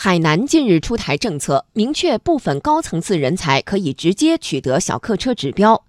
[0.00, 5.82] 海南近日出台政策，明确部分高层次人才可以直接取得小客车指标。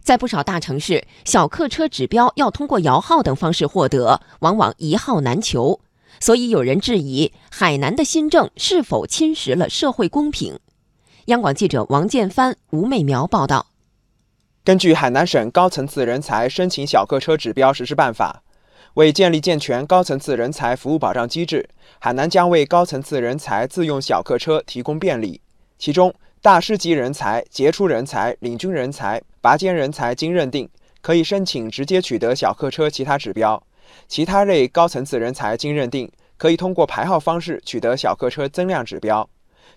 [0.00, 5.78] 在不少大城市，小客车指标要通过摇号等方式获得，往往一号难求。
[6.18, 10.58] 所以有人质疑海南的新政是否侵蚀了社会公平。
[11.26, 13.66] 央广记者王建帆、吴美苗报道。
[14.64, 18.42] 根据海南省高层次人才申请小客车指标实施办法。
[18.94, 21.68] 为建立健全高层次人才服务保障机制，
[21.98, 25.40] 海南将为高层次人才自用小客车提供便利。
[25.78, 30.68] 其中，大师级人才、杰出人才、领军人才、拔尖人才经认定，
[31.00, 33.60] 可以申请直接取得小客车其他指标；
[34.06, 39.28] 其他类高层次人才经认定，可以通过排号方式取得小客车增量指标。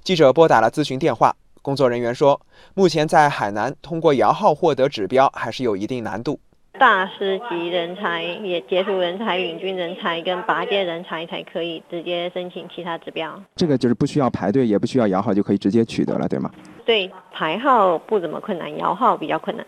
[0.03, 2.39] 记者拨打了咨询电话，工作人员说，
[2.73, 6.39] 目前在海南通过摇号获得指标还是有一定难度。
[6.79, 13.41] 大师级人才、也杰出人才、领军人才跟拔尖人才才可以直接申请其他指标。
[13.55, 16.51] 这个就是不需要排队，也不需要摇号就可以直接取得了，对吗？
[16.85, 19.65] 对，排号不怎么困难，摇号比较困难。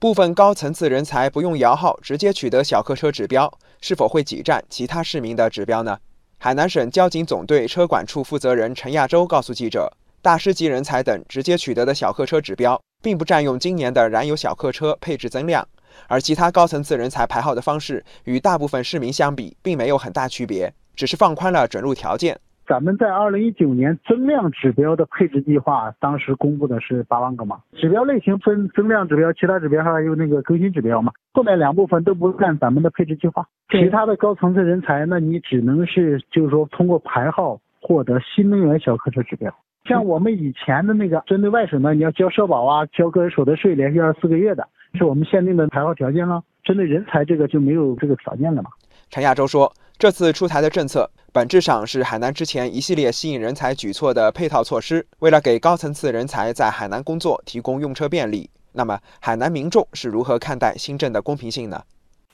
[0.00, 5.98] 部分高层次人才不用摇号直接取得小客车指标，是否会挤占其他市民的指标呢？
[6.38, 15.66] 海南省交警总队车管处负责人陈亚洲告诉记者，大师级人才等直接取得的小客车指标，并不占用今年的燃油小客车配置增量。
[16.08, 22.38] 而其他高层次人才排号的方式与大部分市民相比，并没有很大区别，只是放宽了准入条件。
[22.66, 27.58] 咱们在二零一九年增量指标的配置计划，当时公布的是八万个嘛。
[27.74, 31.10] 指标类型分增量指标、其他指标还有那个更新指标嘛。
[31.32, 33.46] 后面两部分都不占咱们的配置计划。
[33.70, 39.50] 其他的高层次人才，那你只能是就是说通过排号获得新能源小客车指标。
[39.86, 44.68] 像我们以前的那个针对外省的，你要交社保啊，交个人所得税，连续二十四个月的。
[44.94, 48.70] 是我们限定的排号条件了，针对人才这个就没有这个条件了嘛？
[49.10, 58.48] 陈亚洲说，这次出台的政策本质上是海南之前一系列吸引人才举措的配套措施，为了给高层次人才在海南工作提供用车便利。
[58.72, 61.82] 那么，海南民众是如何看待新政的公平性呢？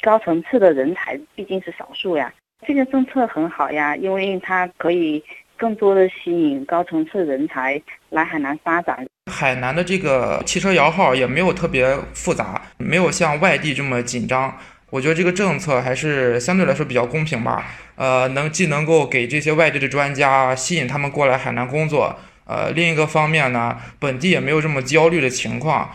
[0.03, 2.33] 高层次的人才毕竟是少数呀，
[2.67, 5.23] 这个政策很好呀，因为它可以。
[5.57, 9.07] 更多的吸引高层次人才来海南发展。
[9.31, 14.55] 海南的这个汽车摇号也没有特别复杂，没有像外地这么紧张。
[14.91, 17.67] 我觉得这个政策还是相对来说比较公平吧。
[17.97, 22.15] 呃，能既能够给这些外地的专家吸引他们过来海南工作，
[22.45, 25.91] 呃，另一个方面呢，本地也没有这么焦虑的情况。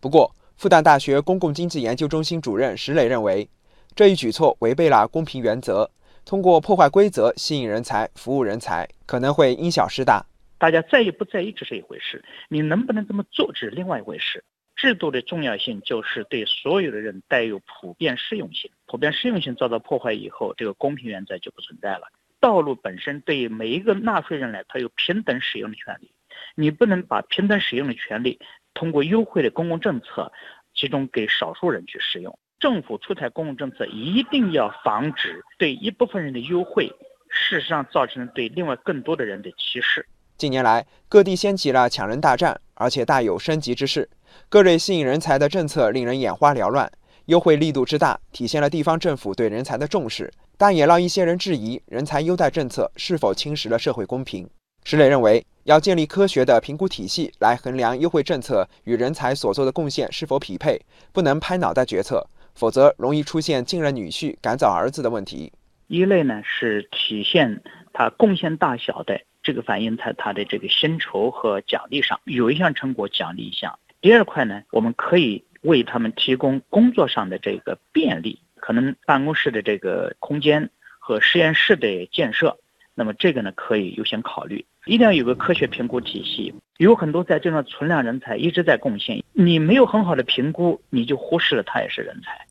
[0.00, 3.48] 不过，复旦大学公共经济研究中心主任石磊认为，
[3.94, 5.90] 这一举措违背了公平原则。
[6.24, 10.24] 通过破坏规则吸引人才、服务人才，可能会因小失大。
[10.58, 14.44] 大家在意不在意这是一回事，你能不能这么做这是另外一回事。
[14.76, 22.08] 制度的重要性就是对所有的人带有普遍适用性，普遍适用性遭到破坏以后，这个公平原则就不存在了。
[22.40, 26.10] 道路本身对于每一个纳税人来，他有平等使用的权利，
[26.54, 28.40] 你不能把平等使用的权利
[28.74, 30.32] 通过优惠的公共政策
[30.74, 32.36] 集中给少数人去使用。
[32.62, 36.86] 政府出台公共政策，一定要防止对一部分人的优惠，
[37.28, 40.06] 事实上造成对另外更多的人的歧视。
[40.38, 44.08] 近年来，各地掀起了抢人大战，而且大有升级之势。
[44.48, 46.88] 各类吸引人才的政策令人眼花缭乱，
[47.24, 54.48] 优惠力度之大，体现了地方政府对人才的重视，但也让一些人质疑人才优待政策是否侵蚀了社会公平。
[54.84, 60.80] 石磊认为，要建立科学的评估体系来衡量优惠政策与人才所做的贡献是否匹配，
[61.12, 62.24] 不能拍脑袋决策。
[62.54, 65.52] 否则容易出现继任女婿赶走儿子的问题。
[65.88, 73.78] 一类呢是体现他贡献大小的，这个反映在他的这个薪酬和奖励上，有一项成果奖励一项。
[74.00, 82.58] 第二块呢，我们可以为他们提供工作上的这个便利，可能办公室的这个空间和实验室的建设，
[82.94, 84.64] 那么这个呢可以优先考虑。
[84.86, 92.46] 一定要有个科学评估体系，有很多在这上存量人才一直在贡献，你没有很好的评估，你就忽视了他也是人才。